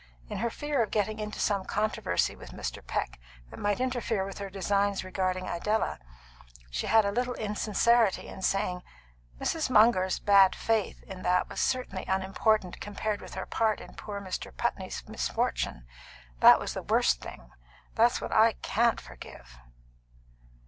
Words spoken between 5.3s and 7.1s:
Idella, she had